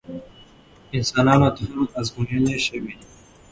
[0.97, 3.05] انسانانو ته هم ازموینې شوي دي.